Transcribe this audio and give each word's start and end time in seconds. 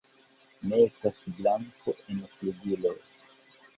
Ne 0.69 0.79
estas 0.85 1.21
blanko 1.41 1.95
en 2.15 2.25
flugiloj. 2.35 2.95